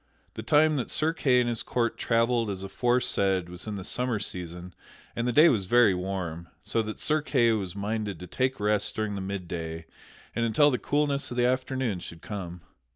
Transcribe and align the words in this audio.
The 0.33 0.41
time 0.41 0.77
that 0.77 0.89
Sir 0.89 1.13
Kay 1.13 1.41
and 1.41 1.47
his 1.47 1.61
court 1.61 1.95
travelled 1.95 2.49
as 2.49 2.63
aforesaid 2.63 3.49
was 3.49 3.67
in 3.67 3.75
the 3.75 3.83
summer 3.83 4.17
season 4.17 4.73
and 5.15 5.27
the 5.27 5.31
day 5.31 5.47
was 5.47 5.65
very 5.65 5.93
warm, 5.93 6.47
so 6.63 6.81
that 6.81 6.97
Sir 6.97 7.21
Kay 7.21 7.51
was 7.51 7.75
minded 7.75 8.19
to 8.19 8.25
take 8.25 8.59
rest 8.59 8.95
during 8.95 9.13
the 9.13 9.21
midday 9.21 9.85
and 10.35 10.43
until 10.43 10.71
the 10.71 10.79
coolness 10.79 11.29
of 11.29 11.37
the 11.37 11.45
afternoon 11.45 11.99
should 11.99 12.23
come. 12.23 12.61